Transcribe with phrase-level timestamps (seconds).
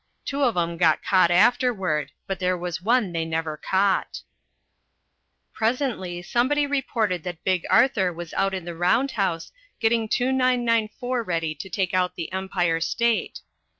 [0.25, 4.23] Two of 'em got caught afterward, but there was one they never caught."
[5.53, 11.53] Presently somebody reported that Big Arthur was out in the round house, getting 2994 ready
[11.53, 13.41] to take out the Empire State.